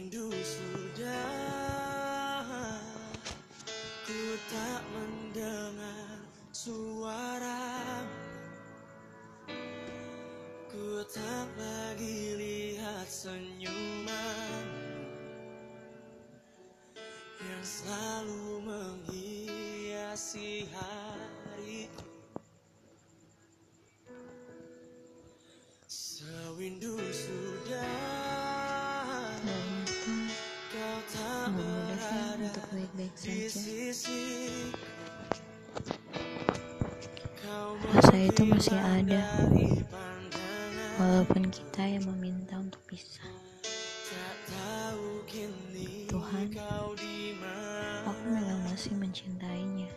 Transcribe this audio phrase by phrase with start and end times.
[0.00, 1.20] rindu sudah.
[4.08, 6.24] Ku tak mendengar
[6.56, 8.00] suara.
[10.72, 14.64] Ku tak lagi lihat senyuman
[17.44, 21.92] Yang selalu menghiasi hari.
[25.84, 28.19] Sewindu sudah.
[37.90, 39.44] Rasa itu masih ada,
[40.96, 43.28] walaupun kita yang meminta untuk pisah.
[45.28, 46.48] Kini Tuhan,
[48.08, 49.92] Aku memang masih mencintainya,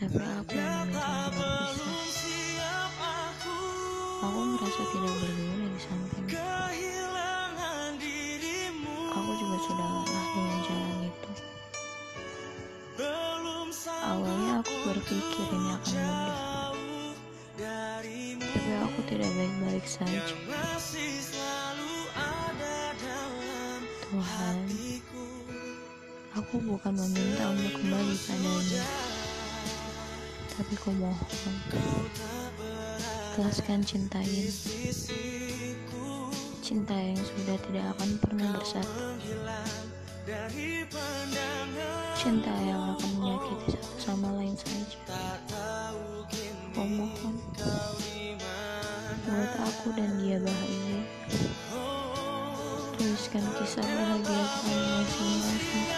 [0.00, 2.00] tapi aku yang meminta untuk berpisah.
[2.08, 3.56] Siap aku
[4.56, 6.97] merasa tidak berguna di sampingmu.
[9.58, 11.32] Sudah lelah dengan jalan itu.
[13.88, 16.38] Awalnya aku berpikir ini akan mudah,
[18.38, 20.22] tapi aku tidak baik-baik saja.
[24.08, 24.56] Tuhan,
[26.32, 28.84] aku bukan meminta untuk kembali padanya,
[30.56, 31.54] tapi ku mohon,
[33.36, 35.47] ikhlaskan cinta Sisiku
[36.68, 39.16] cinta yang sudah tidak akan pernah bersatu,
[42.12, 45.00] cinta yang akan menyakiti satu sama lain saja.
[45.08, 51.00] Tak tahu kini Ku mohon, kau di mana buat aku dan dia bahagia.
[53.00, 55.88] Tuliskan kisah bahagia kami masing-masing.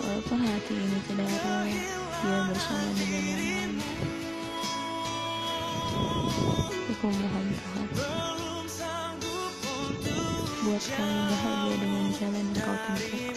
[0.00, 4.01] Walaupun hati ini tidak rela, dia bersama dengan yang lain.
[7.02, 7.88] Aku mohon Tuhan,
[10.62, 13.34] buat kami bahagia dengan jalan yang kau tentukan.